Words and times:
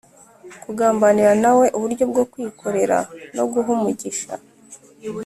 kugambanira 0.63 1.31
na 1.43 1.51
we 1.57 1.65
uburyo 1.77 2.03
bwo 2.11 2.23
kwikorera 2.31 2.97
no 3.35 3.43
guha 3.51 3.69
umugisha 3.77 4.31